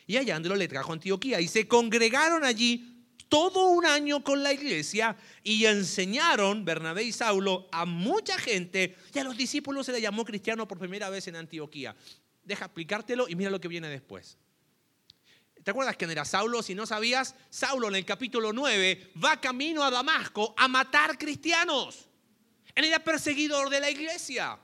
[0.06, 1.40] y hallándolo le trajo a Antioquía.
[1.40, 2.94] Y se congregaron allí
[3.28, 9.18] todo un año con la iglesia y enseñaron, Bernabé y Saulo, a mucha gente y
[9.18, 11.96] a los discípulos se le llamó cristiano por primera vez en Antioquía.
[12.44, 14.36] Deja explicártelo y mira lo que viene después.
[15.62, 16.62] ¿Te acuerdas quién era Saulo?
[16.62, 22.06] Si no sabías, Saulo en el capítulo 9 va camino a Damasco a matar cristianos.
[22.74, 24.58] Él era perseguidor de la iglesia.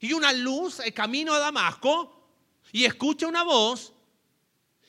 [0.00, 2.16] Y una luz, el camino a Damasco,
[2.72, 3.92] y escucha una voz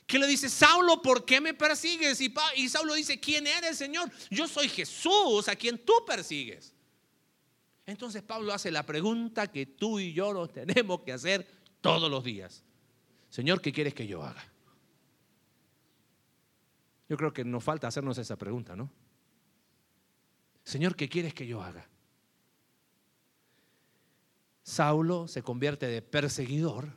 [0.07, 2.21] que le dice, Saulo, ¿por qué me persigues?
[2.21, 4.09] Y, y Saulo dice, ¿quién eres, Señor?
[4.31, 6.73] Yo soy Jesús, a quien tú persigues.
[7.85, 11.45] Entonces Pablo hace la pregunta que tú y yo nos tenemos que hacer
[11.81, 12.63] todos los días.
[13.29, 14.43] Señor, ¿qué quieres que yo haga?
[17.09, 18.89] Yo creo que nos falta hacernos esa pregunta, ¿no?
[20.63, 21.87] Señor, ¿qué quieres que yo haga?
[24.63, 26.93] Saulo se convierte de perseguidor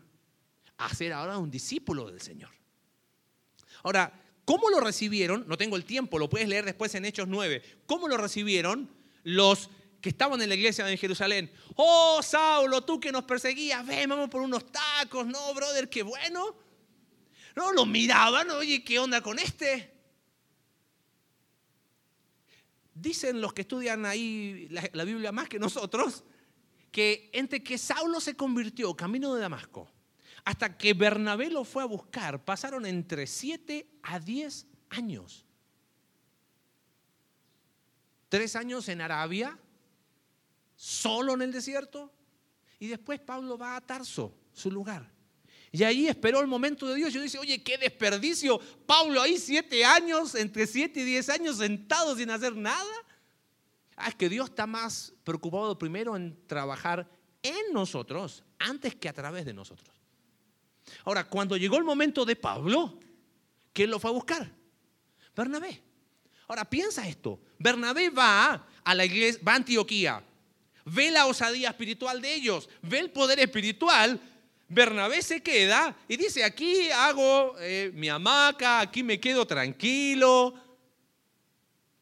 [0.77, 2.60] a ser ahora un discípulo del Señor.
[3.83, 4.12] Ahora,
[4.45, 5.45] ¿cómo lo recibieron?
[5.49, 7.62] No tengo el tiempo, lo puedes leer después en Hechos 9.
[7.87, 8.90] ¿Cómo lo recibieron
[9.23, 11.51] los que estaban en la iglesia de Jerusalén?
[11.77, 16.57] Oh, Saulo, tú que nos perseguías, ven, vamos por unos tacos, no, brother, qué bueno.
[17.57, 19.93] No, lo miraban, oye, ¿qué onda con este?
[22.95, 26.25] Dicen los que estudian ahí la, la Biblia más que nosotros,
[26.90, 29.90] que entre que Saulo se convirtió camino de Damasco,
[30.44, 35.44] hasta que Bernabé lo fue a buscar, pasaron entre 7 a 10 años.
[38.29, 39.59] Tres años en Arabia,
[40.76, 42.12] solo en el desierto,
[42.79, 45.11] y después Pablo va a Tarso, su lugar.
[45.72, 47.12] Y ahí esperó el momento de Dios.
[47.12, 48.59] Yo dice, oye, qué desperdicio.
[48.87, 52.90] Pablo ahí siete años, entre siete y diez años sentado sin hacer nada.
[53.96, 57.09] Ah, es que Dios está más preocupado primero en trabajar
[57.42, 60.00] en nosotros antes que a través de nosotros.
[61.05, 62.98] Ahora, cuando llegó el momento de Pablo,
[63.72, 64.50] ¿quién lo fue a buscar?
[65.35, 65.83] Bernabé.
[66.48, 67.40] Ahora, piensa esto.
[67.59, 70.22] Bernabé va a la iglesia, va a Antioquía,
[70.85, 74.20] ve la osadía espiritual de ellos, ve el poder espiritual.
[74.68, 80.55] Bernabé se queda y dice, aquí hago eh, mi hamaca, aquí me quedo tranquilo.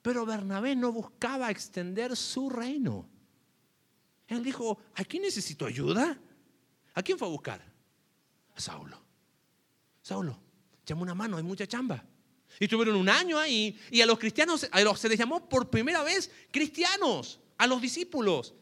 [0.03, 3.09] Pero Bernabé no buscaba extender su reino.
[4.27, 6.19] Él dijo, aquí necesito ayuda.
[6.95, 7.63] ¿A quién fue a buscar?
[8.61, 9.03] Saulo.
[10.03, 10.39] Saulo,
[10.87, 12.05] llama una mano, hay mucha chamba.
[12.61, 15.71] Y estuvieron un año ahí y a los cristianos a los, se les llamó por
[15.71, 18.55] primera vez cristianos, a los discípulos.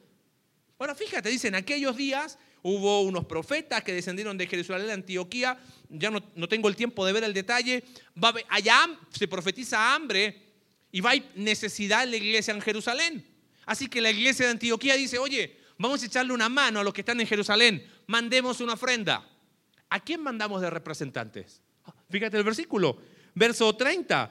[0.79, 6.11] Ahora fíjate, dicen, aquellos días hubo unos profetas que descendieron de Jerusalén a Antioquía, ya
[6.11, 7.85] no, no, tengo el tiempo de ver el detalle,
[8.23, 10.43] va, allá se profetiza hambre
[10.91, 13.25] y va a necesidad en la iglesia en Jerusalén.
[13.65, 16.93] Así que la iglesia de Antioquía dice, oye, vamos a echarle una mano a los
[16.93, 19.27] que están en Jerusalén, mandemos una ofrenda.
[19.91, 21.61] ¿A quién mandamos de representantes?
[22.11, 22.99] Fíjate el versículo,
[23.35, 24.31] verso 30.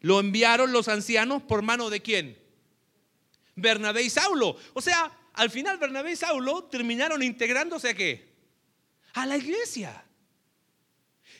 [0.00, 2.38] Lo enviaron los ancianos por mano de quién?
[3.54, 4.56] Bernabé y Saulo.
[4.74, 8.32] O sea, al final Bernabé y Saulo terminaron integrándose a qué?
[9.14, 10.04] A la iglesia.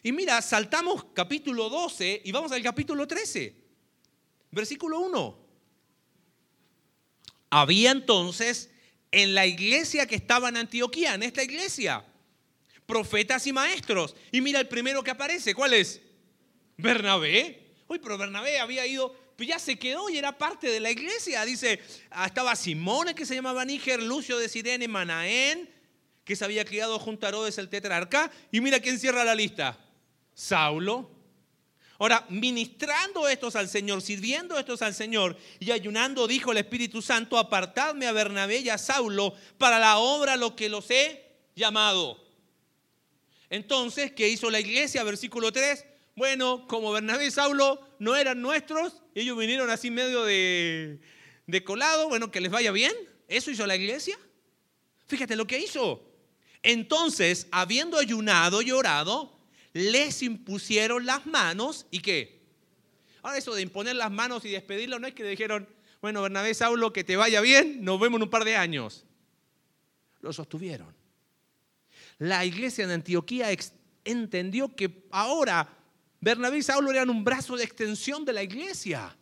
[0.03, 3.55] Y mira, saltamos capítulo 12 y vamos al capítulo 13.
[4.51, 5.39] Versículo 1.
[7.51, 8.71] Había entonces
[9.11, 12.05] en la iglesia que estaba en Antioquía, en esta iglesia,
[12.93, 14.15] profetas y maestros.
[14.31, 15.99] Y mira el primero que aparece, ¿cuál es?
[16.77, 17.71] Bernabé.
[17.89, 21.43] Uy, pero Bernabé había ido, ya se quedó y era parte de la iglesia.
[21.47, 25.71] Dice, ah, estaba Simón, que se llamaba Níger, Lucio de Sirene, Manaén,
[26.23, 28.31] que se había criado junto a Herodes el tetrarca.
[28.51, 29.79] Y mira quién cierra la lista.
[30.35, 31.11] Saulo.
[31.99, 37.39] Ahora, ministrando estos al Señor, sirviendo estos al Señor y ayunando, dijo el Espíritu Santo,
[37.39, 41.25] apartadme a Bernabé y a Saulo para la obra lo que los he
[41.57, 42.23] llamado.
[43.53, 45.05] Entonces, ¿qué hizo la iglesia?
[45.05, 45.85] Versículo 3.
[46.17, 51.01] Bueno, como Bernabé y Saulo no eran nuestros, ellos vinieron así medio de,
[51.47, 52.95] de colado, bueno, que les vaya bien.
[53.29, 54.19] ¿Eso hizo la iglesia?
[55.07, 56.03] Fíjate lo que hizo.
[56.63, 59.39] Entonces, habiendo ayunado y orado,
[59.75, 62.41] les impusieron las manos y qué.
[63.21, 65.69] Ahora eso de imponer las manos y despedirlo no es que dijeron,
[66.01, 69.05] bueno, Bernabé, Saulo, que te vaya bien, nos vemos en un par de años.
[70.23, 71.02] Lo sostuvieron.
[72.19, 73.49] La iglesia de Antioquía
[74.05, 75.69] entendió que ahora
[76.21, 79.17] Bernabé y Saulo eran un brazo de extensión de la iglesia.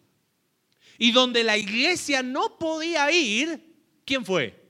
[0.98, 3.74] Y donde la iglesia no podía ir,
[4.05, 4.68] ¿quién fue?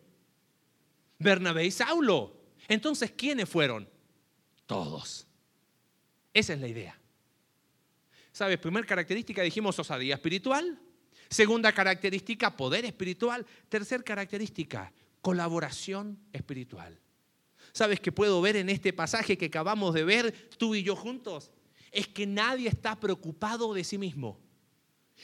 [1.19, 2.37] Bernabé y Saulo.
[2.69, 3.89] Entonces, ¿quiénes fueron?
[4.67, 5.27] Todos.
[6.33, 6.97] Esa es la idea.
[8.31, 8.59] ¿Sabes?
[8.59, 10.79] Primera característica dijimos osadía espiritual.
[11.29, 13.45] Segunda característica, poder espiritual.
[13.69, 16.97] Tercer característica, colaboración espiritual.
[17.73, 21.51] ¿Sabes qué puedo ver en este pasaje que acabamos de ver tú y yo juntos?
[21.93, 24.41] Es que nadie está preocupado de sí mismo.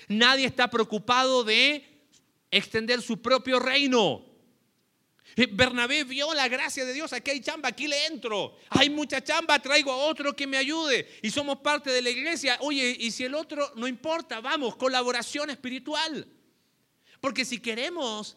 [0.08, 1.84] Nadie está preocupado de
[2.50, 4.24] extender su propio reino.
[5.34, 8.56] Eh, Bernabé vio la gracia de Dios, aquí hay chamba, aquí le entro.
[8.70, 11.08] Hay mucha chamba, traigo a otro que me ayude.
[11.22, 12.58] Y somos parte de la iglesia.
[12.60, 16.26] Oye, y si el otro no importa, vamos, colaboración espiritual.
[17.20, 18.36] Porque si queremos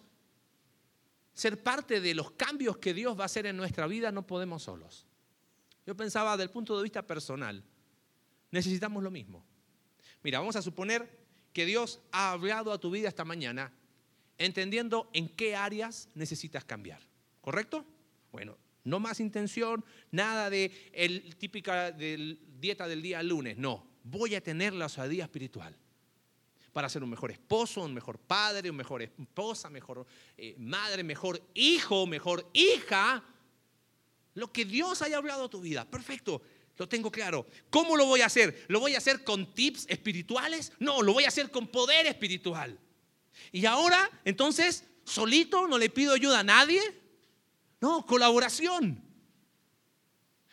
[1.40, 4.64] ser parte de los cambios que Dios va a hacer en nuestra vida, no podemos
[4.64, 5.08] solos.
[5.88, 7.64] Yo pensaba del punto de vista personal,
[8.52, 9.46] necesitamos lo mismo.
[10.22, 11.10] Mira, vamos a suponer
[11.54, 13.72] que Dios ha hablado a tu vida esta mañana
[14.38, 17.00] entendiendo en qué áreas necesitas cambiar.
[17.40, 17.86] ¿Correcto?
[18.34, 23.58] Bueno, no más intención, nada de el típica dieta del día lunes.
[23.58, 25.78] No, voy a tener la osadía espiritual
[26.72, 30.06] para ser un mejor esposo, un mejor padre, un mejor esposa, mejor
[30.38, 33.24] eh, madre, mejor hijo, mejor hija.
[34.36, 35.86] Lo que Dios haya hablado a tu vida.
[35.86, 36.42] Perfecto.
[36.78, 37.46] Lo tengo claro.
[37.70, 38.66] ¿Cómo lo voy a hacer?
[38.70, 40.72] ¿Lo voy a hacer con tips espirituales?
[40.80, 42.80] No, lo voy a hacer con poder espiritual.
[43.52, 46.82] Y ahora, entonces, solito, no le pido ayuda a nadie.
[47.82, 49.04] No, colaboración.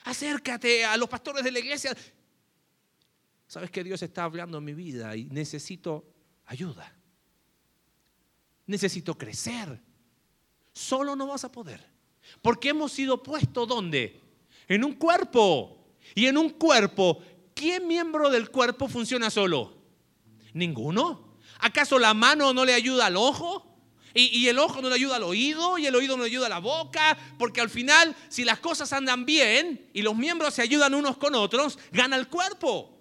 [0.02, 1.96] Acércate a los pastores de la iglesia.
[3.46, 6.04] Sabes que Dios está hablando en mi vida y necesito
[6.46, 6.92] ayuda.
[8.66, 9.80] Necesito crecer.
[10.72, 11.84] Solo no vas a poder.
[12.42, 14.20] Porque hemos sido puestos ¿dónde?
[14.68, 15.94] En un cuerpo.
[16.14, 17.22] Y en un cuerpo,
[17.54, 19.76] ¿qué miembro del cuerpo funciona solo?
[20.52, 21.38] Ninguno.
[21.60, 23.76] ¿Acaso la mano no le ayuda al ojo?
[24.18, 26.48] Y, el ojo no le ayuda al oído y el oído no le ayuda a
[26.48, 30.94] la boca, porque al final, si las cosas andan bien y los miembros se ayudan
[30.94, 32.95] unos con otros, gana el cuerpo.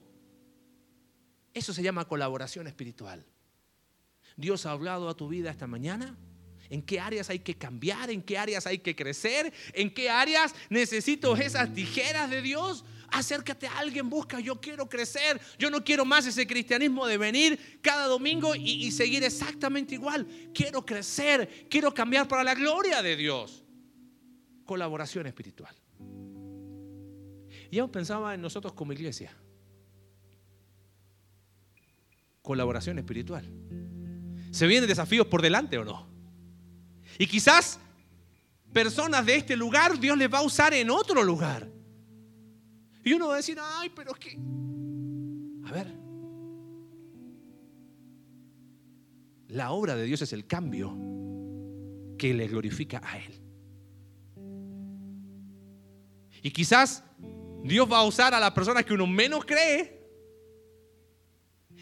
[1.55, 3.25] Eso se llama colaboración espiritual.
[4.35, 6.17] Dios ha hablado a tu vida esta mañana.
[6.69, 8.09] ¿En qué áreas hay que cambiar?
[8.09, 9.53] ¿En qué áreas hay que crecer?
[9.71, 12.83] ¿En qué áreas necesito esas tijeras de Dios?
[13.07, 17.79] Acércate a alguien, busca, yo quiero crecer, yo no quiero más ese cristianismo de venir
[17.81, 20.27] cada domingo y, y seguir exactamente igual.
[20.53, 23.63] Quiero crecer, quiero cambiar para la gloria de Dios.
[24.65, 25.73] Colaboración espiritual.
[27.71, 29.31] Y yo pensaba en nosotros como iglesia.
[32.45, 33.43] Colaboración espiritual.
[34.51, 36.07] ¿Se vienen desafíos por delante o no?
[37.17, 37.79] Y quizás
[38.71, 41.67] personas de este lugar Dios les va a usar en otro lugar.
[43.03, 44.37] Y uno va a decir, ay, pero es que...
[45.65, 45.91] A ver.
[49.47, 50.95] La obra de Dios es el cambio
[52.17, 53.41] que le glorifica a Él.
[56.43, 57.03] Y quizás
[57.63, 60.04] Dios va a usar a las personas que uno menos cree.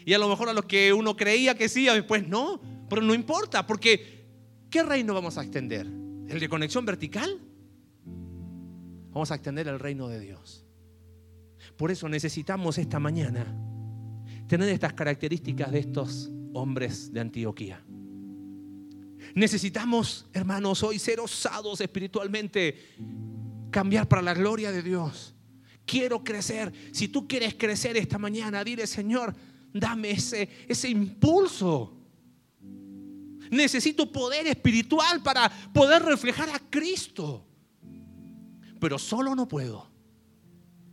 [0.04, 2.60] Y a lo mejor a los que uno creía que sí, después no.
[2.88, 4.26] Pero no importa, porque
[4.70, 5.86] ¿qué reino vamos a extender?
[5.86, 7.40] ¿El de conexión vertical?
[9.10, 10.64] Vamos a extender el reino de Dios.
[11.76, 13.46] Por eso necesitamos esta mañana
[14.46, 17.82] tener estas características de estos hombres de Antioquía.
[19.34, 22.76] Necesitamos, hermanos, hoy ser osados espiritualmente,
[23.70, 25.34] cambiar para la gloria de Dios.
[25.86, 26.72] Quiero crecer.
[26.92, 29.34] Si tú quieres crecer esta mañana, dile, Señor,
[29.74, 31.92] dame ese, ese impulso.
[33.50, 37.46] Necesito poder espiritual para poder reflejar a Cristo.
[38.80, 39.90] Pero solo no puedo.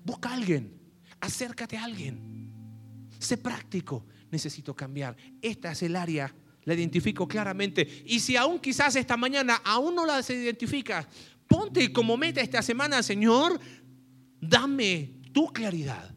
[0.04, 0.82] Busca a alguien,
[1.20, 2.52] acércate a alguien.
[3.20, 4.06] Sé práctico.
[4.32, 5.16] necesito cambiar.
[5.42, 8.04] Esta es el área, la identifico claramente.
[8.06, 11.06] Y si aún quizás esta mañana aún no la identificas,
[11.48, 13.60] ponte como meta esta semana, Señor,
[14.40, 16.16] dame tu claridad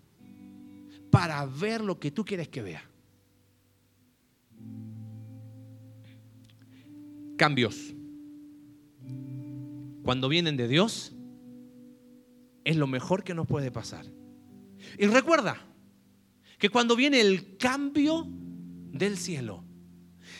[1.14, 2.82] para ver lo que tú quieres que vea.
[7.36, 7.94] Cambios.
[10.02, 11.14] Cuando vienen de Dios,
[12.64, 14.06] es lo mejor que nos puede pasar.
[14.98, 15.56] Y recuerda
[16.58, 18.26] que cuando viene el cambio
[18.90, 19.62] del cielo,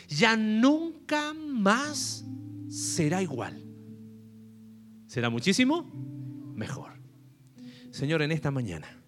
[0.09, 2.25] ya nunca más
[2.67, 3.63] será igual.
[5.07, 5.83] Será muchísimo
[6.53, 6.91] mejor.
[7.91, 9.04] Señor, en esta mañana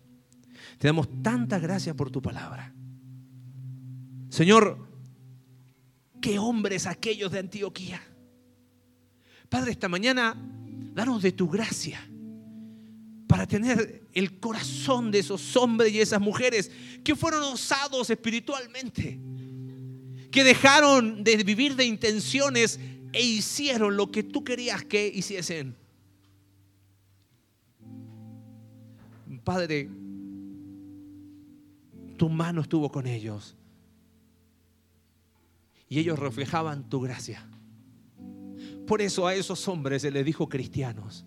[0.78, 2.74] te damos tanta gracia por tu palabra.
[4.30, 4.88] Señor,
[6.22, 8.02] qué hombres aquellos de Antioquía.
[9.50, 10.36] Padre, esta mañana,
[10.94, 12.00] danos de tu gracia
[13.28, 16.72] para tener el corazón de esos hombres y esas mujeres
[17.04, 19.20] que fueron osados espiritualmente,
[20.32, 22.80] que dejaron de vivir de intenciones
[23.14, 25.76] e hicieron lo que tú querías que hiciesen.
[29.44, 29.90] Padre,
[32.18, 33.56] tu mano estuvo con ellos
[35.90, 37.48] y ellos reflejaban tu gracia.
[38.86, 41.26] Por eso a esos hombres se les dijo cristianos.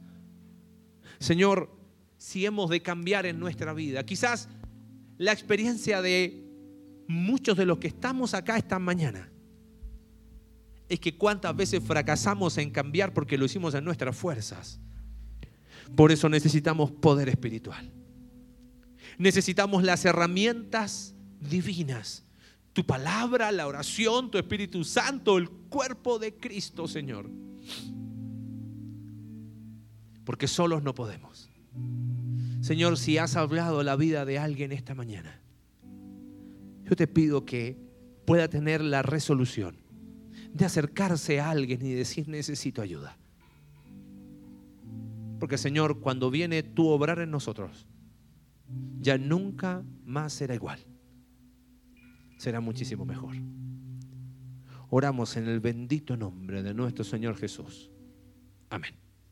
[1.18, 1.70] Señor,
[2.16, 4.04] si hemos de cambiar en nuestra vida.
[4.04, 4.48] Quizás
[5.16, 6.44] la experiencia de
[7.06, 9.30] muchos de los que estamos acá esta mañana
[10.88, 14.80] es que cuántas veces fracasamos en cambiar porque lo hicimos en nuestras fuerzas.
[15.94, 17.90] Por eso necesitamos poder espiritual.
[19.20, 22.24] Necesitamos las herramientas divinas.
[22.72, 27.28] Tu palabra, la oración, tu Espíritu Santo, el cuerpo de Cristo, Señor.
[30.24, 31.50] Porque solos no podemos.
[32.62, 35.38] Señor, si has hablado la vida de alguien esta mañana,
[36.88, 37.76] yo te pido que
[38.24, 39.76] pueda tener la resolución
[40.54, 43.18] de acercarse a alguien y decir necesito ayuda.
[45.38, 47.86] Porque Señor, cuando viene tu obrar en nosotros,
[49.00, 50.78] ya nunca más será igual.
[52.38, 53.34] Será muchísimo mejor.
[54.88, 57.90] Oramos en el bendito nombre de nuestro Señor Jesús.
[58.70, 58.94] Amén.